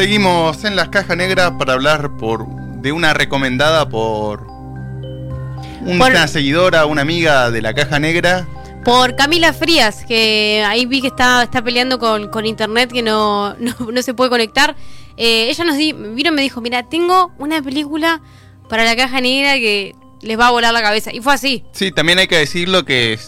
Seguimos 0.00 0.64
en 0.64 0.76
las 0.76 0.88
cajas 0.88 1.14
negras 1.14 1.52
para 1.58 1.74
hablar 1.74 2.16
por 2.16 2.46
de 2.80 2.90
una 2.90 3.12
recomendada 3.12 3.86
por 3.86 4.46
una 5.82 5.98
Por- 5.98 6.28
seguidora, 6.28 6.86
una 6.86 7.02
amiga 7.02 7.50
de 7.50 7.60
la 7.60 7.74
caja 7.74 7.98
negra. 7.98 8.48
Por 8.82 9.14
Camila 9.14 9.52
Frías, 9.52 10.06
que 10.06 10.64
ahí 10.66 10.86
vi 10.86 11.02
que 11.02 11.08
está, 11.08 11.42
está 11.42 11.62
peleando 11.62 11.98
con, 11.98 12.28
con 12.28 12.46
internet, 12.46 12.90
que 12.90 13.02
no, 13.02 13.54
no, 13.58 13.74
no 13.92 14.00
se 14.02 14.14
puede 14.14 14.30
conectar. 14.30 14.74
Eh, 15.18 15.50
ella 15.50 15.64
nos 15.64 15.76
di, 15.76 15.92
vino 15.92 16.30
y 16.30 16.34
me 16.34 16.40
dijo, 16.40 16.62
mira, 16.62 16.88
tengo 16.88 17.30
una 17.36 17.60
película 17.60 18.22
para 18.70 18.84
la 18.84 18.96
caja 18.96 19.20
negra 19.20 19.56
que 19.56 19.94
les 20.22 20.38
va 20.38 20.46
a 20.48 20.50
volar 20.50 20.72
la 20.72 20.80
cabeza. 20.80 21.12
Y 21.12 21.20
fue 21.20 21.34
así. 21.34 21.62
Sí, 21.72 21.92
también 21.92 22.18
hay 22.20 22.26
que 22.26 22.38
decirlo 22.38 22.86
que, 22.86 23.18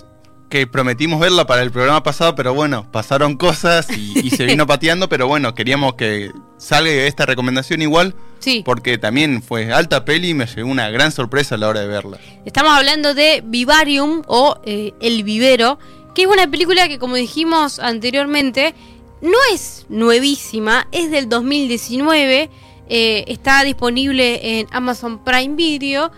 que 0.49 0.67
prometimos 0.67 1.21
verla 1.21 1.47
para 1.47 1.61
el 1.61 1.71
programa 1.71 2.03
pasado, 2.03 2.35
pero 2.35 2.55
bueno, 2.55 2.91
pasaron 2.91 3.37
cosas 3.37 3.91
y, 3.95 4.19
y 4.27 4.31
se 4.31 4.47
vino 4.47 4.67
pateando, 4.67 5.11
pero 5.11 5.29
bueno, 5.29 5.55
queríamos 5.55 5.97
que 5.97 6.31
salga 6.63 6.91
esta 6.91 7.27
recomendación 7.27 7.83
igual, 7.83 8.15
Sí. 8.39 8.63
porque 8.65 8.99
también 8.99 9.43
fue 9.43 9.73
alta 9.73 10.05
peli 10.05 10.31
y 10.31 10.35
me 10.35 10.47
llegó 10.47 10.69
una 10.71 10.91
gran 10.91 11.11
sorpresa 11.13 11.57
a 11.57 11.59
la 11.59 11.69
hora 11.69 11.81
de 11.81 11.87
verla. 11.89 12.19
Estamos 12.45 12.73
hablando 12.73 13.15
de 13.15 13.43
Vivarium 13.45 14.23
o 14.27 14.59
eh, 14.65 14.93
El 15.01 15.25
Vivero, 15.25 15.79
que 16.15 16.23
es 16.23 16.29
una 16.29 16.47
película 16.49 16.89
que, 16.89 16.99
como 16.99 17.17
dijimos 17.17 17.79
anteriormente, 17.79 18.75
no 19.21 19.39
es 19.53 19.87
nuevísima, 19.89 20.87
es 20.93 21.11
del 21.11 21.29
2019, 21.29 22.49
eh, 22.89 23.25
está 23.27 23.65
disponible 23.65 24.59
en 24.61 24.67
Amazon 24.71 25.23
Prime 25.25 25.55
Video. 25.57 26.11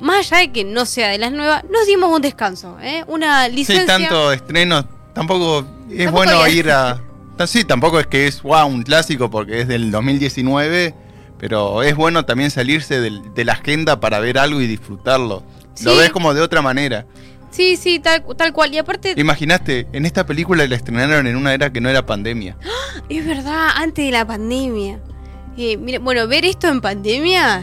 Más 0.00 0.32
allá 0.32 0.38
de 0.46 0.52
que 0.52 0.64
no 0.64 0.86
sea 0.86 1.08
de 1.10 1.18
las 1.18 1.30
nuevas, 1.30 1.62
nos 1.70 1.86
dimos 1.86 2.10
un 2.10 2.22
descanso, 2.22 2.78
¿eh? 2.82 3.04
una 3.06 3.46
licencia. 3.48 3.82
Sí, 3.96 4.02
tanto 4.02 4.32
estreno, 4.32 4.84
tampoco 5.14 5.64
es 5.90 6.06
Tampoco 6.06 6.24
bueno 6.24 6.48
ir 6.48 6.70
a... 6.70 7.00
Sí, 7.46 7.64
tampoco 7.64 7.98
es 8.00 8.06
que 8.06 8.26
es 8.26 8.42
wow, 8.42 8.66
un 8.66 8.82
clásico 8.82 9.30
porque 9.30 9.60
es 9.60 9.68
del 9.68 9.90
2019, 9.90 10.94
pero 11.38 11.82
es 11.82 11.94
bueno 11.96 12.24
también 12.24 12.50
salirse 12.50 13.00
del- 13.00 13.34
de 13.34 13.44
la 13.44 13.52
agenda 13.54 14.00
para 14.00 14.20
ver 14.20 14.38
algo 14.38 14.60
y 14.60 14.66
disfrutarlo. 14.66 15.42
Lo 15.82 15.96
ves 15.96 16.10
como 16.10 16.34
de 16.34 16.40
otra 16.42 16.62
manera. 16.62 17.06
Sí, 17.50 17.76
sí, 17.76 17.98
tal, 17.98 18.24
tal 18.36 18.52
cual. 18.52 18.72
Y 18.74 18.78
aparte, 18.78 19.14
Imaginaste, 19.16 19.86
en 19.92 20.06
esta 20.06 20.24
película 20.24 20.66
la 20.66 20.74
estrenaron 20.76 21.26
en 21.26 21.36
una 21.36 21.52
era 21.52 21.70
que 21.72 21.80
no 21.80 21.88
era 21.90 22.06
pandemia. 22.06 22.56
es 23.08 23.26
verdad, 23.26 23.68
antes 23.76 24.04
de 24.06 24.10
la 24.10 24.26
pandemia. 24.26 25.00
Eh, 25.58 25.76
mira, 25.76 25.98
bueno, 25.98 26.26
ver 26.26 26.46
esto 26.46 26.68
en 26.68 26.80
pandemia 26.80 27.62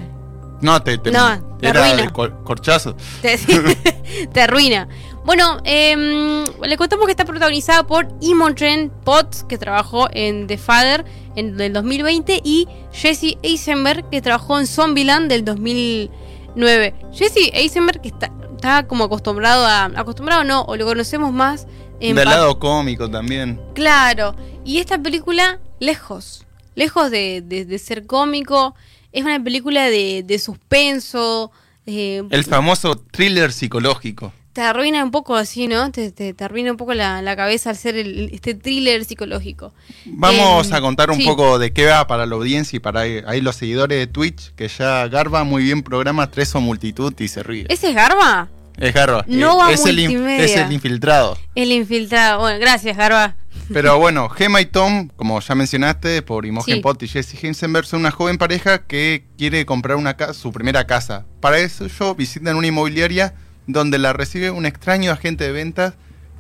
No, 0.62 0.80
te, 0.84 1.00
te- 1.00 1.10
No, 1.12 1.58
te 1.60 1.70
era 1.70 1.84
arruina. 1.86 2.04
de 2.04 2.12
corchazo. 2.44 2.96
te, 3.22 3.38
te 4.34 4.42
arruina. 4.42 4.88
Bueno, 5.30 5.60
em, 5.64 6.44
le 6.66 6.76
contamos 6.76 7.06
que 7.06 7.12
está 7.12 7.24
protagonizada 7.24 7.86
por 7.86 8.08
Imogen 8.20 8.92
Potts, 9.06 9.44
que 9.44 9.60
trabajó 9.60 10.08
en 10.12 10.48
The 10.48 10.58
Father 10.58 11.06
en 11.36 11.62
el 11.62 11.72
2020, 11.72 12.42
y 12.44 12.68
Jesse 12.92 13.38
Eisenberg, 13.44 14.10
que 14.10 14.24
trabajó 14.24 14.60
en 14.60 14.66
Zombieland 14.66 15.30
del 15.30 15.46
2009. 15.46 16.96
Jesse 17.14 17.52
Eisenberg, 17.54 18.02
que 18.02 18.08
está, 18.08 18.32
está 18.56 18.88
como 18.88 19.04
acostumbrado 19.04 19.68
a... 19.68 19.86
Acostumbrado 20.02 20.44
no, 20.44 20.64
o 20.64 20.76
lo 20.76 20.84
conocemos 20.88 21.32
más 21.32 21.68
en... 22.00 22.16
Del 22.16 22.26
lado 22.26 22.58
cómico 22.58 23.08
también. 23.08 23.62
Claro. 23.76 24.36
Y 24.66 24.80
esta 24.80 24.98
película, 24.98 25.60
lejos. 25.80 26.48
Lejos 26.74 27.12
de, 27.12 27.44
de- 27.46 27.66
de 27.66 27.78
ser 27.78 28.08
cómico. 28.08 28.74
Es 29.12 29.24
una 29.26 29.40
película 29.44 29.92
de, 29.92 30.24
de 30.26 30.40
suspenso. 30.40 31.52
eh, 31.86 32.24
El 32.32 32.44
famoso 32.46 32.96
thriller 32.98 33.52
psicológico. 33.52 34.34
Te 34.54 34.62
arruina 34.62 35.04
un 35.04 35.12
poco 35.12 35.36
así, 35.36 35.68
¿no? 35.68 35.92
Te, 35.92 36.12
te- 36.12 36.34
te 36.34 36.44
arruina 36.44 36.72
un 36.72 36.78
poco 36.78 36.94
la, 36.94 37.22
la 37.22 37.36
cabeza 37.36 37.70
al 37.70 37.78
ser 37.78 37.96
el- 37.96 38.30
este 38.34 38.54
thriller 38.56 39.06
psicológico. 39.06 39.74
Vamos 40.06 40.68
Em, 40.68 40.74
a 40.74 40.82
contar 40.82 41.12
un 41.12 41.18
sí. 41.18 41.26
poco 41.26 41.60
de 41.60 41.72
qué 41.72 41.86
va 41.86 42.08
para 42.08 42.26
la 42.26 42.36
audiencia 42.36 42.78
y 42.78 42.80
para 42.80 43.02
ahí, 43.02 43.22
ahí 43.28 43.42
los 43.42 43.56
seguidores 43.56 43.98
de 44.00 44.08
Twitch, 44.08 44.54
que 44.56 44.68
ya 44.68 45.08
Garba 45.08 45.44
muy 45.44 45.64
bien 45.64 45.84
programa 45.84 46.30
Tres 46.32 46.54
o 46.56 46.62
Multitud 46.62 47.14
y 47.20 47.28
se 47.28 47.44
ríe. 47.44 47.66
¿Ese 47.70 47.90
es 47.90 47.96
Garba? 47.96 48.50
Es 48.78 48.94
Garba. 48.94 49.24
No 49.28 49.54
eh, 49.54 49.58
va 49.58 49.72
es, 49.74 49.86
el, 49.86 50.00
es 50.00 50.56
el 50.56 50.72
infiltrado. 50.72 51.38
El 51.54 51.72
infiltrado. 51.72 52.40
Bueno, 52.40 52.60
gracias, 52.60 52.96
Garba. 52.98 53.36
Pero 53.72 54.00
bueno, 54.00 54.30
Gemma 54.30 54.62
y 54.62 54.66
Tom, 54.66 55.10
como 55.16 55.40
ya 55.42 55.54
mencionaste, 55.54 56.22
por 56.24 56.46
Imogen 56.46 56.76
Sí. 56.76 56.82
Pott 56.82 57.04
y 57.04 57.08
Jesse 57.08 57.44
Hinsenberg, 57.44 57.86
son 57.86 58.00
una 58.00 58.10
joven 58.10 58.38
pareja 58.40 58.80
que 58.88 59.26
quiere 59.38 59.66
comprar 59.66 59.98
una 59.98 60.16
su 60.34 60.52
primera 60.52 60.88
casa. 60.88 61.26
Para 61.40 61.60
eso 61.60 61.86
ellos 61.86 62.18
visitan 62.18 62.56
una 62.56 62.66
inmobiliaria 62.68 63.36
donde 63.72 64.00
la 64.00 64.14
recibe 64.14 64.50
un 64.52 64.66
extraño 64.66 65.12
agente 65.12 65.44
de 65.44 65.52
ventas 65.52 65.94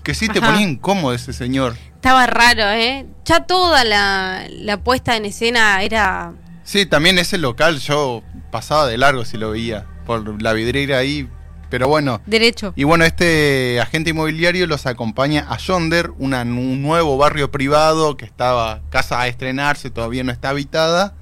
que 0.03 0.15
sí 0.15 0.27
te 0.27 0.39
Ajá. 0.39 0.51
ponía 0.51 0.67
incómodo 0.67 1.13
ese 1.13 1.31
señor. 1.31 1.75
Estaba 1.95 2.25
raro, 2.25 2.63
¿eh? 2.71 3.05
Ya 3.25 3.41
toda 3.45 3.83
la, 3.83 4.45
la 4.49 4.77
puesta 4.77 5.15
en 5.15 5.25
escena 5.25 5.81
era... 5.83 6.33
Sí, 6.63 6.85
también 6.87 7.19
ese 7.19 7.37
local 7.37 7.79
yo 7.79 8.23
pasaba 8.51 8.87
de 8.87 8.97
largo 8.97 9.25
si 9.25 9.37
lo 9.37 9.51
veía, 9.51 9.85
por 10.05 10.41
la 10.41 10.53
vidriera 10.53 10.97
ahí. 10.97 11.27
Pero 11.69 11.87
bueno, 11.87 12.19
Derecho. 12.25 12.73
y 12.75 12.83
bueno, 12.83 13.05
este 13.05 13.79
agente 13.79 14.09
inmobiliario 14.09 14.65
los 14.65 14.87
acompaña 14.87 15.45
a 15.49 15.57
Yonder, 15.57 16.11
una- 16.17 16.41
un 16.41 16.81
nuevo 16.81 17.15
barrio 17.17 17.51
privado 17.51 18.17
que 18.17 18.25
estaba 18.25 18.81
casa 18.89 19.21
a 19.21 19.27
estrenarse, 19.27 19.91
todavía 19.91 20.23
no 20.23 20.31
está 20.31 20.49
habitada. 20.49 21.13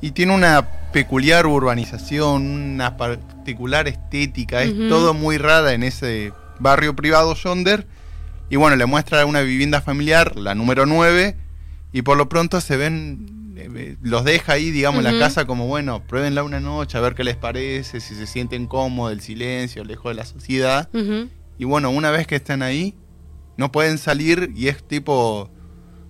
Y 0.00 0.10
tiene 0.10 0.34
una 0.34 0.66
peculiar 0.92 1.46
urbanización, 1.46 2.42
una 2.74 2.96
particular 2.96 3.88
estética, 3.88 4.62
es 4.62 4.72
todo 4.88 5.14
muy 5.14 5.38
rara 5.38 5.72
en 5.72 5.82
ese 5.82 6.32
barrio 6.58 6.94
privado 6.96 7.34
Yonder. 7.34 7.86
Y 8.48 8.56
bueno, 8.56 8.76
le 8.76 8.86
muestra 8.86 9.24
una 9.26 9.40
vivienda 9.42 9.80
familiar, 9.80 10.36
la 10.36 10.54
número 10.54 10.84
9, 10.86 11.36
y 11.92 12.02
por 12.02 12.16
lo 12.16 12.28
pronto 12.28 12.60
se 12.60 12.76
ven, 12.76 13.54
eh, 13.56 13.96
los 14.02 14.24
deja 14.24 14.54
ahí, 14.54 14.70
digamos, 14.72 15.04
la 15.04 15.10
casa 15.20 15.44
como, 15.46 15.66
bueno, 15.68 16.02
pruébenla 16.06 16.42
una 16.42 16.58
noche, 16.58 16.98
a 16.98 17.00
ver 17.00 17.14
qué 17.14 17.22
les 17.22 17.36
parece, 17.36 18.00
si 18.00 18.14
se 18.16 18.26
sienten 18.26 18.66
cómodos, 18.66 19.12
el 19.12 19.20
silencio, 19.20 19.84
lejos 19.84 20.10
de 20.10 20.14
la 20.16 20.24
sociedad. 20.24 20.88
Y 21.58 21.64
bueno, 21.64 21.90
una 21.90 22.10
vez 22.10 22.26
que 22.26 22.36
están 22.36 22.62
ahí, 22.62 22.94
no 23.56 23.70
pueden 23.70 23.98
salir 23.98 24.52
y 24.56 24.66
es 24.68 24.82
tipo, 24.82 25.48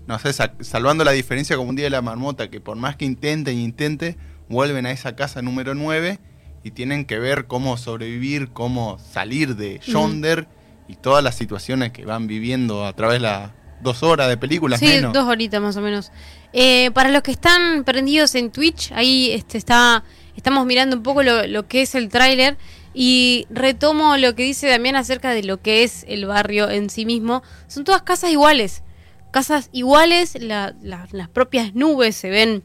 no 0.07 0.19
sé, 0.19 0.33
sa- 0.33 0.55
salvando 0.61 1.05
la 1.05 1.11
diferencia 1.13 1.57
como 1.57 1.69
un 1.69 1.77
día 1.77 1.85
de 1.87 1.91
la 1.91 2.01
marmota, 2.03 2.49
que 2.49 2.61
por 2.61 2.77
más 2.77 2.97
que 2.97 3.05
intenten 3.05 3.59
y 3.59 3.65
intente, 3.65 4.17
vuelven 4.51 4.85
a 4.85 4.91
esa 4.91 5.17
casa 5.17 5.41
número 5.41 5.75
9 5.75 6.19
y 6.63 6.73
tienen 6.73 7.07
que 7.07 7.19
ver 7.19 7.47
cómo 7.47 7.79
sobrevivir, 7.79 8.51
cómo 8.51 8.99
salir 8.99 9.57
de 9.57 9.79
Yonder 9.87 10.47
y 10.89 10.97
todas 10.97 11.25
las 11.25 11.37
situaciones 11.37 11.93
que 11.93 12.05
van 12.05 12.27
viviendo 12.27 12.85
a 12.85 12.93
través 12.93 13.15
de 13.15 13.21
las 13.21 13.53
dos 13.81 14.03
horas 14.03 14.29
de 14.29 14.37
películas 14.37 14.79
Sí, 14.81 14.87
menos. 14.89 15.15
dos 15.15 15.25
horitas 15.27 15.63
más 15.63 15.75
o 15.77 15.81
menos. 15.81 16.13
Eh, 16.53 16.91
para 16.93 17.09
los 17.09 17.23
que 17.23 17.31
están 17.31 17.85
prendidos 17.85 18.35
en 18.35 18.51
Twitch, 18.51 18.93
ahí 18.93 19.31
este, 19.33 19.57
está, 19.57 20.05
estamos 20.37 20.67
mirando 20.67 20.97
un 20.97 21.03
poco 21.03 21.23
lo, 21.23 21.47
lo 21.47 21.67
que 21.67 21.81
es 21.83 21.95
el 21.95 22.09
tráiler 22.11 22.59
y 22.93 23.47
retomo 23.49 24.17
lo 24.19 24.35
que 24.35 24.43
dice 24.43 24.69
Damián 24.69 24.97
acerca 24.97 25.31
de 25.31 25.45
lo 25.45 25.63
que 25.63 25.85
es 25.85 26.05
el 26.09 26.27
barrio 26.27 26.69
en 26.69 26.91
sí 26.91 27.07
mismo. 27.07 27.43
Son 27.69 27.85
todas 27.85 28.03
casas 28.03 28.33
iguales, 28.33 28.83
casas 29.31 29.71
iguales, 29.73 30.37
la- 30.41 30.75
la- 30.83 31.07
las 31.13 31.29
propias 31.29 31.75
nubes 31.75 32.17
se 32.17 32.29
ven. 32.31 32.65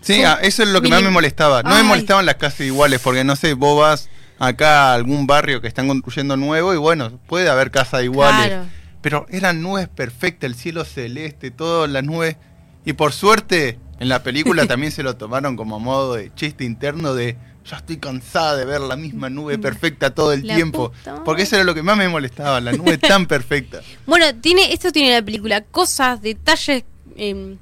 Sí, 0.00 0.22
ah, 0.22 0.38
eso 0.42 0.62
es 0.62 0.68
lo 0.68 0.80
que 0.80 0.88
más 0.88 1.02
me 1.02 1.10
molestaba. 1.10 1.62
No 1.62 1.70
Ay. 1.70 1.82
me 1.82 1.88
molestaban 1.88 2.24
las 2.26 2.36
casas 2.36 2.60
iguales, 2.60 3.00
porque 3.02 3.24
no 3.24 3.36
sé, 3.36 3.54
vos 3.54 3.80
vas 3.80 4.08
acá 4.38 4.90
a 4.90 4.94
algún 4.94 5.26
barrio 5.26 5.60
que 5.60 5.68
están 5.68 5.88
construyendo 5.88 6.36
nuevo 6.36 6.72
y 6.72 6.76
bueno, 6.76 7.18
puede 7.26 7.48
haber 7.48 7.70
casas 7.70 8.04
iguales. 8.04 8.46
Claro. 8.48 8.66
Pero 9.00 9.26
eran 9.30 9.62
nubes 9.62 9.88
perfectas, 9.88 10.48
el 10.48 10.54
cielo 10.54 10.84
celeste, 10.84 11.50
todas 11.50 11.90
las 11.90 12.04
nubes. 12.04 12.36
Y 12.84 12.92
por 12.94 13.12
suerte, 13.12 13.78
en 14.00 14.08
la 14.08 14.22
película 14.22 14.66
también 14.68 14.92
se 14.92 15.02
lo 15.02 15.16
tomaron 15.16 15.56
como 15.56 15.78
modo 15.80 16.14
de 16.14 16.32
chiste 16.34 16.64
interno 16.64 17.14
de 17.14 17.36
ya 17.68 17.76
estoy 17.76 17.98
cansada 17.98 18.56
de 18.56 18.64
ver 18.64 18.80
la 18.80 18.96
misma 18.96 19.28
nube 19.28 19.58
perfecta 19.58 20.14
todo 20.14 20.32
el 20.32 20.46
La 20.46 20.54
tiempo. 20.54 20.90
puta. 20.90 21.22
Porque 21.22 21.42
eso 21.42 21.56
era 21.56 21.64
lo 21.64 21.74
que 21.74 21.82
más 21.82 21.98
me 21.98 22.08
molestaba, 22.08 22.60
la 22.60 22.72
nube 22.72 22.96
tan 22.96 23.26
perfecta. 23.28 23.82
Bueno, 24.06 24.26
tiene, 24.40 24.72
esto 24.72 24.90
tiene 24.90 25.12
la 25.12 25.22
película, 25.22 25.60
cosas, 25.60 26.22
detalles 26.22 26.84
em, 27.16 27.58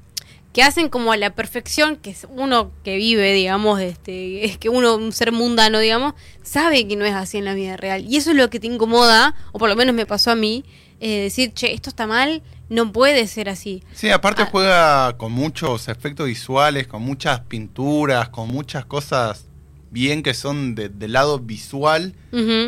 que 0.56 0.62
hacen 0.62 0.88
como 0.88 1.12
a 1.12 1.18
la 1.18 1.34
perfección, 1.34 1.96
que 1.96 2.08
es 2.08 2.26
uno 2.30 2.70
que 2.82 2.96
vive, 2.96 3.34
digamos, 3.34 3.78
este, 3.78 4.46
es 4.46 4.56
que 4.56 4.70
uno, 4.70 4.96
un 4.96 5.12
ser 5.12 5.30
mundano, 5.30 5.78
digamos, 5.80 6.14
sabe 6.42 6.88
que 6.88 6.96
no 6.96 7.04
es 7.04 7.12
así 7.12 7.36
en 7.36 7.44
la 7.44 7.52
vida 7.52 7.76
real. 7.76 8.06
Y 8.08 8.16
eso 8.16 8.30
es 8.30 8.36
lo 8.38 8.48
que 8.48 8.58
te 8.58 8.66
incomoda, 8.66 9.34
o 9.52 9.58
por 9.58 9.68
lo 9.68 9.76
menos 9.76 9.94
me 9.94 10.06
pasó 10.06 10.30
a 10.30 10.34
mí, 10.34 10.64
eh, 10.98 11.20
decir, 11.24 11.52
che, 11.52 11.74
esto 11.74 11.90
está 11.90 12.06
mal, 12.06 12.42
no 12.70 12.90
puede 12.90 13.26
ser 13.26 13.50
así. 13.50 13.82
Sí, 13.92 14.08
aparte 14.08 14.42
Ah. 14.44 14.48
juega 14.50 15.16
con 15.18 15.30
muchos 15.30 15.88
efectos 15.88 16.26
visuales, 16.26 16.86
con 16.86 17.02
muchas 17.02 17.40
pinturas, 17.40 18.30
con 18.30 18.48
muchas 18.48 18.86
cosas 18.86 19.44
bien 19.90 20.22
que 20.22 20.32
son 20.32 20.74
de- 20.74 20.88
del 20.88 21.12
lado 21.12 21.38
visual. 21.38 22.14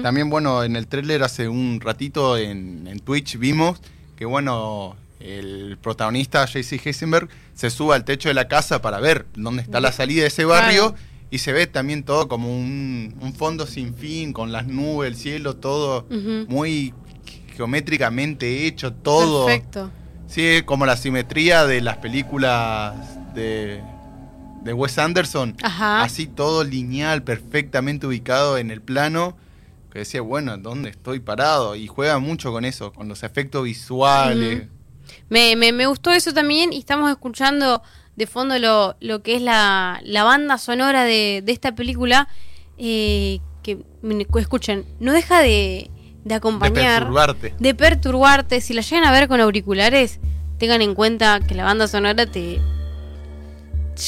También, 0.03 0.29
bueno, 0.29 0.63
en 0.63 0.77
el 0.77 0.87
tráiler 0.87 1.23
hace 1.23 1.49
un 1.49 1.81
ratito 1.81 2.37
en, 2.37 2.87
en 2.87 3.01
Twitch 3.01 3.39
vimos 3.39 3.81
que, 4.15 4.27
bueno, 4.27 4.95
el 5.21 5.79
protagonista, 5.81 6.45
JC 6.47 6.81
Heisenberg, 6.87 7.29
se 7.55 7.71
sube 7.71 7.95
al 7.95 8.05
techo 8.05 8.29
de 8.29 8.35
la 8.35 8.49
casa 8.49 8.81
para 8.81 9.01
ver 9.01 9.27
dónde 9.35 9.63
está 9.63 9.81
la 9.81 9.93
salida 9.93 10.23
de 10.23 10.29
ese 10.29 10.45
barrio 10.45 10.91
Claro. 10.93 11.05
y 11.31 11.39
se 11.39 11.53
ve 11.53 11.67
también 11.67 12.05
todo 12.05 12.29
como 12.29 12.57
un, 12.57 13.17
un 13.21 13.35
fondo 13.35 13.67
sin 13.67 13.95
fin, 13.95 14.33
con 14.33 14.53
las 14.53 14.67
nubes, 14.67 15.09
el 15.09 15.17
cielo, 15.17 15.57
todo 15.57 16.07
muy 16.49 16.95
geométricamente 17.57 18.67
hecho, 18.67 18.93
todo. 18.93 19.47
Perfecto. 19.47 19.91
Sí, 20.29 20.63
como 20.65 20.87
la 20.87 20.97
simetría 20.97 21.67
de 21.67 21.81
las 21.81 21.97
películas 21.97 22.95
de, 23.35 23.83
de 24.63 24.73
Wes 24.73 24.99
Anderson, 24.99 25.57
Ajá. 25.63 26.03
así 26.03 26.27
todo 26.27 26.65
lineal, 26.65 27.23
perfectamente 27.23 28.07
ubicado 28.07 28.59
en 28.59 28.71
el 28.71 28.81
plano, 28.83 29.37
que 29.91 30.01
decía, 30.01 30.21
bueno, 30.21 30.59
¿dónde 30.59 30.91
estoy 30.91 31.21
parado? 31.21 31.75
Y 31.77 31.87
juega 31.87 32.19
mucho 32.19 32.53
con 32.53 32.65
eso, 32.67 32.93
con 32.93 33.09
los 33.09 33.23
efectos 33.23 33.65
visuales. 33.65 34.69
Me, 35.29 35.57
me, 35.57 35.73
me 35.73 35.87
gustó 35.87 36.11
eso 36.13 36.33
también 36.33 36.73
y 36.73 36.79
estamos 36.79 37.11
escuchando 37.11 37.83
de 38.17 38.27
fondo 38.27 38.59
lo, 38.59 38.97
lo 39.01 39.23
que 39.23 39.37
es 39.37 39.43
la, 39.43 40.01
la 40.05 40.25
banda 40.25 40.59
sonora 40.59 41.05
de, 41.05 41.43
de 41.45 41.53
esta 41.53 41.75
película. 41.75 42.29
eh, 42.79 43.41
que, 43.63 43.79
me- 44.03 44.27
escuchen, 44.41 44.87
no 45.01 45.13
deja 45.13 45.41
de, 45.41 45.49
de 45.49 45.91
de 46.25 46.35
acompañar, 46.35 47.01
perturbarte. 47.03 47.55
de 47.59 47.75
perturbarte. 47.75 48.61
Si 48.61 48.73
la 48.73 48.81
llegan 48.83 49.05
a 49.05 49.13
ver 49.13 49.29
con 49.29 49.41
auriculares, 49.41 50.21
tengan 50.59 50.81
en 50.83 50.95
cuenta 50.95 51.41
que 51.41 51.55
la 51.55 51.65
banda 51.65 51.87
sonora 51.87 52.25
te 52.27 52.61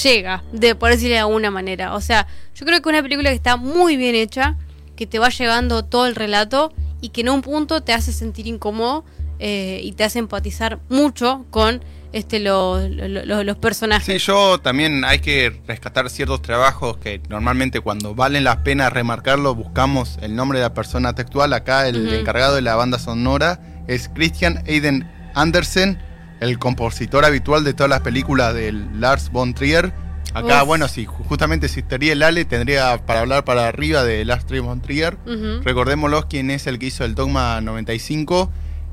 llega, 0.03 0.45
de 0.53 0.75
por 0.75 0.91
decirle 0.91 1.15
de 1.15 1.21
alguna 1.21 1.51
manera. 1.51 1.95
O 1.95 2.01
sea, 2.01 2.27
yo 2.55 2.65
creo 2.65 2.81
que 2.81 2.89
una 2.89 3.03
película 3.03 3.31
que 3.31 3.37
está 3.37 3.57
muy 3.57 3.97
bien 3.97 4.15
hecha, 4.15 4.57
que 4.97 5.07
te 5.07 5.19
va 5.19 5.29
llevando 5.31 5.85
todo 5.85 6.07
el 6.07 6.15
relato 6.15 6.73
y 7.01 7.09
que 7.11 7.23
en 7.23 7.31
un 7.31 7.43
punto 7.43 7.83
te 7.83 7.93
hace 7.93 8.13
sentir 8.13 8.47
incómodo 8.47 9.05
eh, 9.41 9.81
y 9.83 9.93
te 9.93 10.05
hace 10.05 10.19
empatizar 10.21 10.79
mucho 10.89 11.47
con 11.51 11.83
este 12.13 12.41
los, 12.41 12.89
los, 12.91 13.57
personajes. 13.57 14.05
Sí, 14.05 14.19
yo 14.27 14.59
también 14.59 15.05
hay 15.05 15.21
que 15.21 15.61
rescatar 15.67 16.11
ciertos 16.11 16.43
trabajos 16.43 16.97
que 16.99 17.21
normalmente 17.29 17.81
cuando 17.81 18.15
valen 18.15 18.45
la 18.45 18.63
pena 18.65 18.91
remarcarlo 18.91 19.55
buscamos 19.55 20.19
el 20.21 20.35
nombre 20.37 20.59
de 20.59 20.65
la 20.65 20.75
persona 20.75 21.15
textual. 21.15 21.53
Acá 21.53 21.87
el 21.89 22.13
encargado 22.13 22.57
de 22.57 22.63
la 22.63 22.75
banda 22.77 22.99
sonora 22.99 23.61
es 23.87 24.09
Christian 24.09 24.63
Aiden 24.67 25.09
Andersen, 25.35 25.99
el 26.41 26.59
compositor 26.59 27.25
habitual 27.25 27.63
de 27.65 27.75
todas 27.75 27.91
las 27.91 28.01
películas 28.01 28.55
de 28.55 28.73
Lars 28.73 29.31
von 29.31 29.55
Trier. 29.55 29.93
Acá, 30.35 30.63
Uf. 30.63 30.67
bueno, 30.69 30.87
si 30.89 31.07
ju- 31.07 31.25
justamente 31.29 31.69
si 31.69 31.81
estaría 31.81 32.13
el 32.13 32.23
Ale, 32.23 32.45
tendría 32.45 33.05
para 33.07 33.21
hablar 33.21 33.45
para 33.45 33.69
arriba 33.69 34.05
de 34.05 34.25
Lars 34.25 34.45
von 34.47 34.81
Trier. 34.81 35.17
Ujú. 35.27 35.63
Recordémoslo 35.63 36.29
quién 36.29 36.51
es 36.51 36.67
el 36.67 36.79
que 36.79 36.87
hizo 36.87 37.05
el 37.05 37.15
Dogma 37.15 37.61
95, 37.61 38.51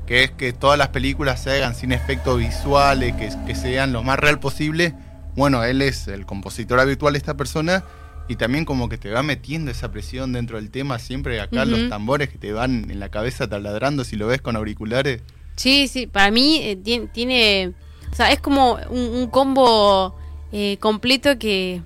que 0.08 0.24
es 0.24 0.30
que 0.30 0.54
todas 0.54 0.78
las 0.78 0.88
películas 0.88 1.42
se 1.42 1.50
hagan 1.50 1.74
sin 1.74 1.92
efectos 1.92 2.38
visuales, 2.38 3.14
que, 3.14 3.28
que 3.46 3.54
sean 3.54 3.92
lo 3.92 4.02
más 4.02 4.18
real 4.18 4.40
posible. 4.40 4.94
Bueno, 5.36 5.62
él 5.62 5.82
es 5.82 6.08
el 6.08 6.24
compositor 6.24 6.80
habitual 6.80 7.12
de 7.12 7.18
esta 7.18 7.36
persona 7.36 7.84
y 8.26 8.36
también 8.36 8.64
como 8.64 8.88
que 8.88 8.96
te 8.96 9.10
va 9.10 9.22
metiendo 9.22 9.70
esa 9.70 9.90
presión 9.92 10.32
dentro 10.32 10.56
del 10.56 10.70
tema, 10.70 10.98
siempre 10.98 11.40
acá 11.40 11.66
los 11.66 11.88
tambores 11.90 12.30
que 12.30 12.38
te 12.38 12.52
van 12.52 12.90
en 12.90 13.00
la 13.00 13.10
cabeza 13.10 13.48
taladrando 13.48 14.02
si 14.02 14.16
lo 14.16 14.26
ves 14.26 14.40
con 14.40 14.56
auriculares. 14.56 15.20
Sí, 15.56 15.88
sí, 15.88 16.06
para 16.06 16.30
mí 16.30 16.60
eh, 16.62 16.76
tien- 16.82 17.10
tiene, 17.12 17.74
o 18.10 18.14
sea, 18.14 18.32
es 18.32 18.40
como 18.40 18.78
un, 18.90 19.00
un 19.00 19.26
combo 19.28 20.16
eh, 20.52 20.76
completo 20.80 21.38
que, 21.38 21.82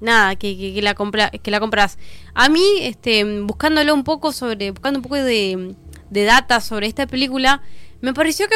nada, 0.00 0.36
que, 0.36 0.56
que, 0.56 0.72
que 0.74 0.82
la 0.82 0.94
compra, 0.94 1.30
que 1.30 1.50
la 1.50 1.60
compras. 1.60 1.98
A 2.34 2.48
mí, 2.48 2.62
este, 2.80 3.24
buscándolo 3.42 3.92
un 3.94 4.04
poco 4.04 4.32
sobre, 4.32 4.70
buscando 4.70 4.98
un 4.98 5.02
poco 5.02 5.16
de, 5.16 5.74
de 6.10 6.24
data 6.24 6.60
sobre 6.60 6.86
esta 6.86 7.06
película, 7.06 7.62
me 8.00 8.12
pareció 8.14 8.46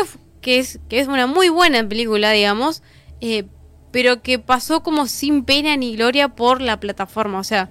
que, 0.41 0.59
es, 0.59 0.79
que 0.89 1.01
es 1.01 1.09
una 1.09 1.27
muy 1.27 1.49
buena 1.49 1.87
película, 1.89 2.31
digamos, 2.33 2.83
eh, 3.21 3.45
pero 3.93 4.23
que 4.23 4.39
pasó 4.39 4.83
como 4.83 5.07
sin 5.07 5.45
pena 5.45 5.77
ni 5.77 5.97
gloria 5.97 6.29
por 6.29 6.61
la 6.61 6.81
plataforma, 6.81 7.39
o 7.39 7.45
sea, 7.45 7.71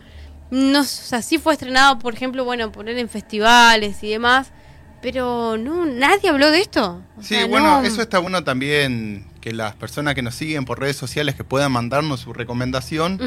no, 0.51 0.81
o 0.81 0.83
sea, 0.83 1.21
sí 1.21 1.37
fue 1.37 1.53
estrenado, 1.53 1.99
por 1.99 2.13
ejemplo, 2.13 2.45
bueno, 2.45 2.71
poner 2.71 2.97
en 2.97 3.09
festivales 3.09 4.03
y 4.03 4.09
demás, 4.09 4.51
pero 5.01 5.57
no, 5.57 5.85
nadie 5.85 6.29
habló 6.29 6.49
de 6.51 6.59
esto. 6.61 7.01
O 7.17 7.21
Sí, 7.21 7.35
sea, 7.35 7.45
bueno, 7.45 7.81
no- 7.81 7.87
eso 7.87 8.01
está 8.01 8.19
bueno 8.19 8.43
también 8.43 9.25
que 9.41 9.51
las 9.51 9.75
personas 9.75 10.15
que 10.15 10.21
nos 10.21 10.35
siguen 10.35 10.63
por 10.63 10.79
redes 10.79 10.95
sociales 10.95 11.35
que 11.35 11.43
puedan 11.43 11.71
mandarnos 11.73 12.21
su 12.21 12.31
recomendación. 12.33 13.19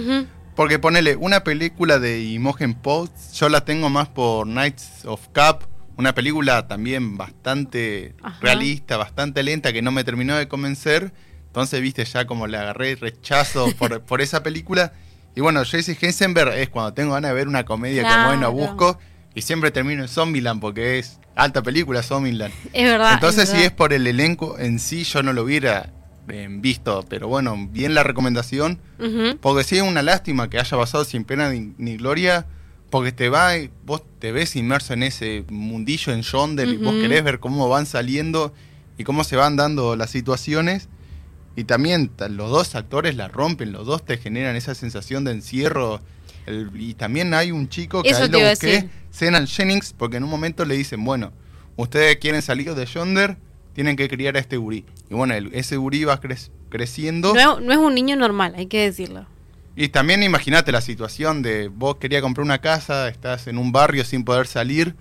Porque 0.55 0.79
ponele 0.79 1.17
una 1.17 1.45
película 1.45 1.99
de 1.99 2.23
Imogen 2.23 2.73
Post, 2.73 3.35
yo 3.35 3.51
la 3.51 3.67
tengo 3.67 3.91
más 3.91 4.09
por 4.09 4.47
Knights 4.47 5.05
of 5.05 5.21
Cup, 5.35 5.67
una 5.97 6.15
película 6.15 6.67
también 6.69 7.17
bastante 7.17 8.15
Ajá. 8.23 8.39
realista, 8.41 8.97
bastante 8.97 9.43
lenta, 9.43 9.73
que 9.73 9.83
no 9.83 9.91
me 9.93 10.05
terminó 10.05 10.37
de 10.37 10.49
convencer. 10.49 11.13
Entonces, 11.47 11.81
viste, 11.81 12.05
ya 12.05 12.27
como 12.27 12.47
le 12.47 12.59
agarré 12.59 12.97
rechazo 12.97 13.71
por, 13.79 14.01
por 14.05 14.21
esa 14.21 14.43
película. 14.43 14.93
Y 15.35 15.41
bueno, 15.41 15.65
Jesse 15.65 15.97
Heisenberg 16.03 16.53
es 16.55 16.69
cuando 16.69 16.93
tengo 16.95 17.15
ganas 17.15 17.31
de 17.31 17.35
ver 17.35 17.49
una 17.49 17.65
comedia 17.65 18.03
como 18.03 18.27
bueno, 18.27 18.53
Claro. 18.53 18.53
busco. 18.53 18.99
Y 19.35 19.43
siempre 19.43 19.71
termino 19.71 20.03
en 20.03 20.09
Zombieland 20.09 20.61
porque 20.63 20.99
es 20.99 21.19
alta 21.35 21.63
película 21.63 22.03
Zombieland. 22.03 22.55
Es 22.73 22.85
verdad. 22.85 23.13
Entonces, 23.15 23.49
si 23.49 23.57
verdad. 23.57 23.67
es 23.67 23.73
por 23.73 23.93
el 23.93 24.07
elenco 24.07 24.59
en 24.59 24.79
sí, 24.79 25.05
yo 25.05 25.23
no 25.23 25.33
lo 25.35 25.43
hubiera 25.43 25.91
eh, 26.29 26.47
visto. 26.51 27.05
Pero 27.09 27.29
bueno, 27.29 27.55
bien 27.71 27.95
la 27.95 28.03
recomendación. 28.03 28.81
Ujú. 28.99 29.37
Porque 29.41 29.63
sí 29.65 29.77
es 29.77 29.83
una 29.83 30.03
lástima 30.03 30.49
que 30.49 30.59
haya 30.59 30.77
pasado 30.77 31.05
sin 31.05 31.25
pena 31.25 31.51
ni, 31.51 31.75
ni 31.77 31.97
gloria, 31.99 32.47
porque 32.91 33.13
te 33.13 33.29
va, 33.29 33.53
vos 33.85 34.03
te 34.19 34.33
ves 34.33 34.57
inmerso 34.57 34.93
en 34.95 35.03
ese 35.03 35.45
mundillo 35.49 36.13
en 36.13 36.23
Yonder 36.23 36.69
y 36.69 36.77
vos 36.77 36.95
querés 36.95 37.25
ver 37.25 37.41
cómo 37.41 37.69
van 37.69 37.87
saliendo 37.87 38.53
y 38.99 39.05
cómo 39.05 39.25
se 39.25 39.37
van 39.37 39.57
dando 39.57 39.97
las 39.97 40.11
situaciones. 40.11 40.89
Y 41.57 41.65
también 41.65 42.09
ta- 42.09 42.29
los 42.29 42.51
dos 42.51 42.75
actores 42.75 43.17
la 43.17 43.29
rompen, 43.29 43.73
los 43.73 43.87
dos 43.87 44.05
te 44.05 44.19
generan 44.19 44.57
esa 44.57 44.75
sensación 44.75 45.25
de 45.25 45.33
encierro. 45.33 46.01
El- 46.47 46.71
y 46.81 46.95
también 46.95 47.33
hay 47.35 47.51
un 47.51 47.69
chico 47.69 48.03
que 48.03 48.11
Eso 48.11 48.25
ahí 48.25 48.31
te 48.31 48.39
lo 48.41 48.47
a 48.47 48.51
busqué. 48.51 48.89
Zenan 49.13 49.47
Jennings, 49.47 49.95
porque 49.97 50.19
en 50.19 50.25
un 50.25 50.31
momento 50.31 50.65
le 50.65 50.77
dicen, 50.77 51.03
bueno, 51.05 51.33
ustedes 51.77 52.17
quieren 52.17 52.43
salir 52.43 52.75
de 52.75 52.85
Yonder, 52.87 53.37
tienen 53.75 53.97
que 53.97 54.09
criar 54.09 54.37
a 54.37 54.41
este 54.41 54.57
gurí. 54.59 54.85
Y 55.11 55.15
bueno, 55.15 55.35
el- 55.35 55.51
ese 55.55 55.77
gurí 55.77 56.05
va 56.05 56.21
cre- 56.21 56.51
creciendo. 56.69 57.33
No 57.35 57.73
es 57.73 57.79
un 57.79 57.95
niño 57.95 58.17
normal, 58.17 58.55
hay 58.57 58.67
que 58.67 58.83
decirlo. 58.85 59.27
Y 59.77 59.89
también 59.89 60.23
imagínate 60.23 60.73
la 60.73 60.81
situación 60.81 61.43
de 61.43 61.69
vos 61.69 61.97
querías 61.97 62.23
comprar 62.23 62.45
una 62.45 62.61
casa, 62.61 63.09
estás 63.09 63.47
en 63.47 63.59
un 63.59 63.73
barrio 63.73 64.05
sin 64.05 64.25
poder 64.25 64.47
salir, 64.47 64.95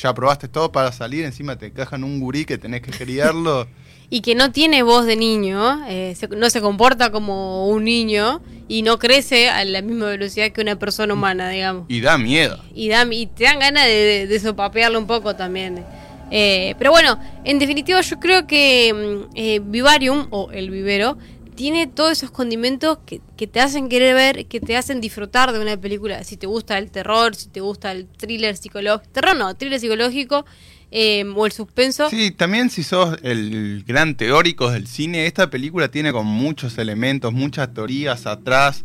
ya 0.00 0.12
probaste 0.14 0.46
todo 0.46 0.70
para 0.72 0.92
salir, 0.92 1.24
encima 1.24 1.56
te 1.56 1.66
encajan 1.66 2.04
un 2.04 2.20
gurí 2.20 2.44
que 2.44 2.58
tenés 2.58 2.82
que 2.82 2.90
criarlo. 2.92 3.66
Y 4.12 4.22
que 4.22 4.34
no 4.34 4.50
tiene 4.50 4.82
voz 4.82 5.06
de 5.06 5.14
niño, 5.14 5.86
eh, 5.86 6.16
se- 6.18 6.26
no 6.26 6.50
se 6.50 6.60
comporta 6.60 7.12
como 7.12 7.68
un 7.68 7.84
niño 7.84 8.42
y 8.66 8.82
no 8.82 8.98
crece 8.98 9.48
a 9.48 9.64
la 9.64 9.82
misma 9.82 10.06
velocidad 10.06 10.50
que 10.50 10.60
una 10.60 10.76
persona 10.76 11.14
humana, 11.14 11.48
digamos. 11.48 11.84
y 11.88 12.00
da 12.00 12.18
miedo. 12.18 12.60
y, 12.74 12.88
dan, 12.88 13.12
y 13.12 13.26
te 13.28 13.44
dan 13.44 13.60
ganas 13.60 13.84
de, 13.86 13.92
de, 13.92 14.26
de 14.26 14.40
sopapearlo 14.40 14.98
un 14.98 15.06
poco 15.06 15.36
también. 15.36 15.84
Eh, 16.32 16.74
pero 16.76 16.90
bueno, 16.90 17.20
en 17.44 17.60
definitiva 17.60 18.00
yo 18.00 18.18
creo 18.18 18.48
que 18.48 18.92
mm, 18.92 19.30
eh, 19.36 19.60
Vivarium, 19.64 20.26
o 20.30 20.50
el 20.50 20.70
vivero, 20.70 21.16
tiene 21.54 21.86
todos 21.86 22.12
esos 22.12 22.30
condimentos 22.30 22.98
que, 23.04 23.20
que 23.36 23.46
te 23.46 23.60
hacen 23.60 23.88
querer 23.88 24.14
ver, 24.14 24.46
que 24.46 24.60
te 24.60 24.76
hacen 24.76 25.00
disfrutar 25.00 25.52
de 25.52 25.60
una 25.60 25.76
película. 25.76 26.24
Si 26.24 26.36
te 26.36 26.46
gusta 26.46 26.78
el 26.78 26.90
terror, 26.90 27.34
si 27.34 27.48
te 27.48 27.60
gusta 27.60 27.92
el 27.92 28.06
thriller 28.06 28.56
psicológico, 28.56 29.10
terror 29.12 29.36
no, 29.36 29.54
thriller 29.54 29.80
psicológico 29.80 30.44
eh, 30.90 31.24
o 31.36 31.46
el 31.46 31.52
suspenso. 31.52 32.10
Sí, 32.10 32.30
también 32.30 32.70
si 32.70 32.82
sos 32.82 33.16
el 33.22 33.84
gran 33.86 34.16
teórico 34.16 34.70
del 34.70 34.86
cine, 34.86 35.26
esta 35.26 35.50
película 35.50 35.90
tiene 35.90 36.12
con 36.12 36.26
muchos 36.26 36.78
elementos, 36.78 37.32
muchas 37.32 37.72
teorías 37.72 38.26
atrás. 38.26 38.84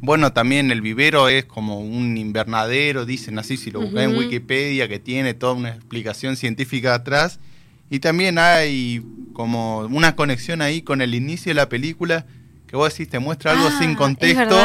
Bueno, 0.00 0.32
también 0.32 0.70
el 0.70 0.82
vivero 0.82 1.28
es 1.28 1.44
como 1.44 1.78
un 1.80 2.16
invernadero, 2.16 3.06
dicen 3.06 3.38
así, 3.38 3.56
si 3.56 3.70
lo 3.70 3.80
buscas 3.80 4.04
en. 4.04 4.16
Wikipedia, 4.16 4.88
que 4.88 4.98
tiene 4.98 5.32
toda 5.32 5.54
una 5.54 5.70
explicación 5.70 6.36
científica 6.36 6.94
atrás. 6.94 7.40
Y 7.90 8.00
también 8.00 8.38
hay 8.38 9.02
como 9.32 9.80
una 9.80 10.16
conexión 10.16 10.62
ahí 10.62 10.82
con 10.82 11.02
el 11.02 11.14
inicio 11.14 11.50
de 11.50 11.54
la 11.54 11.68
película, 11.68 12.26
que 12.66 12.76
vos 12.76 12.90
decís, 12.90 13.08
te 13.08 13.18
muestra 13.18 13.52
algo 13.52 13.68
Ah, 13.68 13.78
sin 13.78 13.90
es 13.90 13.96
contexto. 13.96 14.56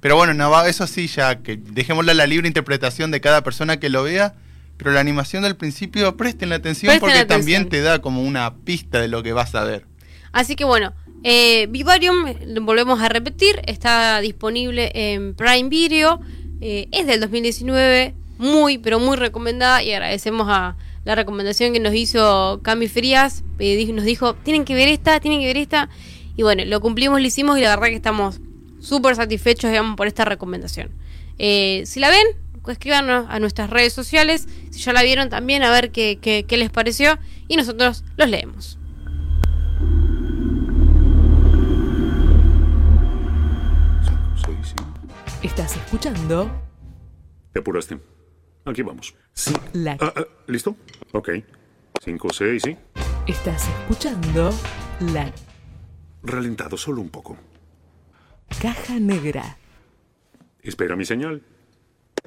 Pero 0.00 0.16
bueno, 0.16 0.34
no, 0.34 0.64
eso 0.64 0.86
sí, 0.86 1.06
ya 1.06 1.42
que 1.42 1.56
dejémosle 1.56 2.14
la 2.14 2.26
libre 2.26 2.46
interpretación 2.46 3.10
de 3.10 3.20
cada 3.20 3.42
persona 3.42 3.78
que 3.78 3.88
lo 3.88 4.02
vea. 4.02 4.34
Pero 4.76 4.90
la 4.90 5.00
animación 5.00 5.42
del 5.42 5.56
principio, 5.56 6.16
presten 6.16 6.50
la 6.50 6.56
atención 6.56 6.90
Presten 6.90 7.00
porque 7.00 7.24
también 7.24 7.68
te 7.68 7.80
da 7.80 8.00
como 8.00 8.22
una 8.22 8.54
pista 8.56 9.00
de 9.00 9.08
lo 9.08 9.22
que 9.22 9.32
vas 9.32 9.54
a 9.54 9.64
ver. 9.64 9.86
Así 10.32 10.54
que 10.54 10.64
bueno, 10.64 10.92
eh, 11.24 11.66
Vivarium, 11.70 12.26
volvemos 12.62 13.00
a 13.00 13.08
repetir, 13.08 13.60
está 13.66 14.20
disponible 14.20 14.92
en 14.94 15.34
Prime 15.34 15.68
Video, 15.70 16.20
eh, 16.60 16.88
es 16.92 17.06
del 17.06 17.20
2019, 17.20 18.14
muy, 18.38 18.78
pero 18.78 19.00
muy 19.00 19.16
recomendada 19.16 19.82
y 19.82 19.92
agradecemos 19.92 20.46
a 20.50 20.76
la 21.06 21.14
recomendación 21.14 21.72
que 21.72 21.78
nos 21.80 21.94
hizo 21.94 22.60
Cami 22.62 22.88
Frías, 22.88 23.44
eh, 23.60 23.90
nos 23.92 24.04
dijo, 24.04 24.34
tienen 24.34 24.64
que 24.64 24.74
ver 24.74 24.88
esta, 24.88 25.20
tienen 25.20 25.40
que 25.40 25.46
ver 25.46 25.56
esta, 25.56 25.88
y 26.36 26.42
bueno, 26.42 26.64
lo 26.66 26.80
cumplimos, 26.80 27.20
lo 27.20 27.26
hicimos 27.26 27.56
y 27.58 27.62
la 27.62 27.70
verdad 27.70 27.86
que 27.86 27.94
estamos 27.94 28.40
súper 28.80 29.14
satisfechos, 29.14 29.70
digamos, 29.70 29.96
por 29.96 30.08
esta 30.08 30.24
recomendación. 30.24 30.90
Eh, 31.38 31.84
si 31.86 32.00
la 32.00 32.10
ven, 32.10 32.26
escríbanos 32.68 33.26
a 33.28 33.38
nuestras 33.38 33.70
redes 33.70 33.92
sociales, 33.92 34.48
si 34.70 34.80
ya 34.80 34.92
la 34.92 35.02
vieron 35.04 35.30
también, 35.30 35.62
a 35.62 35.70
ver 35.70 35.92
qué, 35.92 36.18
qué- 36.20 36.44
qué 36.46 36.56
les 36.56 36.70
pareció, 36.70 37.18
y 37.46 37.56
nosotros 37.56 38.02
los 38.16 38.28
leemos. 38.28 38.76
Estás 45.42 45.76
escuchando 45.76 46.50
Te 47.52 47.60
apuraste. 47.60 47.98
Aquí 48.66 48.82
vamos. 48.82 49.14
Sí. 49.32 49.54
la 49.72 49.96
Ah, 50.00 50.12
ah, 50.16 50.24
¿Listo? 50.48 50.76
Ok. 51.12 51.30
5, 52.02 52.28
6, 52.32 52.62
sí. 52.62 52.76
estás 53.26 53.66
escuchando 53.68 54.50
la 55.00 55.32
Ralentado 56.22 56.76
solo 56.76 57.00
un 57.00 57.08
poco. 57.08 57.36
caja 58.60 58.94
negra. 58.98 59.56
Espera 60.62 60.96
mi 60.96 61.04
señal. 61.04 61.42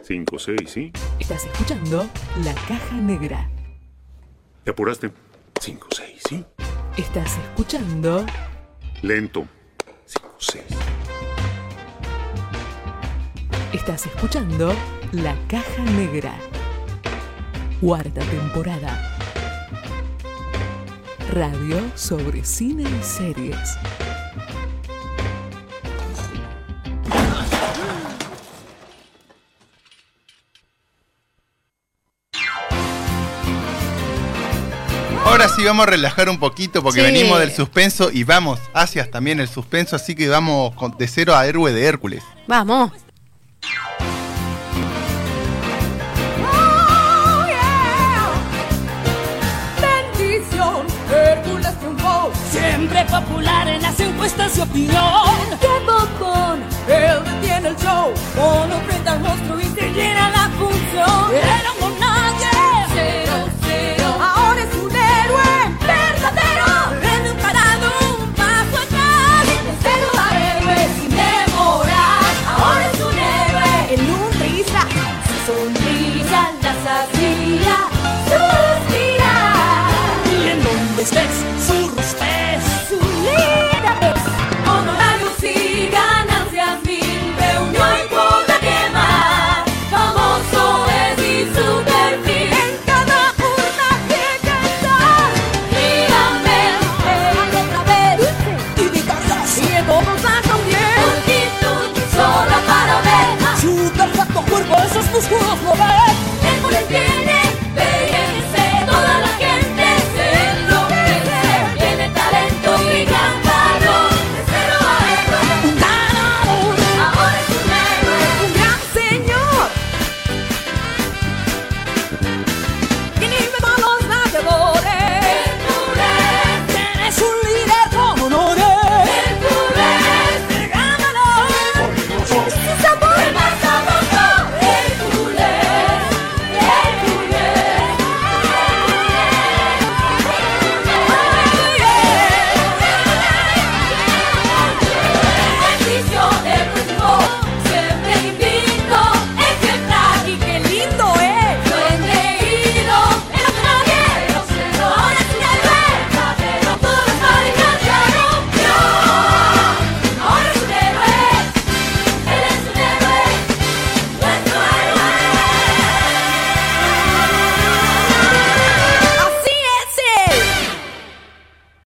5, 0.02 0.40
6, 0.40 0.58
¿sí? 0.66 0.92
Estás 1.20 1.46
escuchando 1.46 2.10
la 2.44 2.54
caja 2.68 2.96
negra. 2.96 3.50
¿Te 4.64 4.72
apuraste? 4.72 5.12
5, 5.60 5.88
6, 5.92 6.22
¿sí? 6.30 6.46
Estás 6.98 7.38
escuchando 7.38 8.26
Lento. 9.02 9.46
5, 10.06 10.36
6. 10.40 10.64
Estás 13.74 14.06
escuchando 14.08 14.74
La 15.12 15.36
Caja 15.48 15.84
Negra. 15.84 16.34
Cuarta 17.82 18.22
temporada. 18.22 19.16
Radio 21.34 21.82
sobre 21.96 22.44
cine 22.44 22.84
y 22.84 23.04
series. 23.04 23.78
Ahora 35.26 35.48
sí 35.48 35.64
vamos 35.64 35.84
a 35.84 35.90
relajar 35.90 36.28
un 36.30 36.40
poquito 36.40 36.82
porque 36.82 37.02
Sí. 37.02 37.06
venimos 37.06 37.40
del 37.40 37.52
suspenso 37.52 38.10
y 38.12 38.24
vamos 38.24 38.60
hacia 38.74 39.10
también 39.12 39.40
el 39.40 39.48
suspenso, 39.48 39.96
así 39.96 40.16
que 40.16 40.28
vamos 40.28 40.74
de 40.98 41.08
cero 41.08 41.36
a 41.36 41.46
héroe 41.46 41.72
de 41.72 41.86
Hércules. 41.86 42.24
Vamos. 42.48 42.92
Bendición, 54.60 54.94
Hércules 54.94 55.29